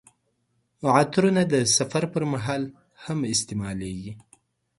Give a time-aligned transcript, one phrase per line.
[0.95, 2.63] عطرونه د سفر پر مهال
[3.03, 4.11] هم استعمالیږي.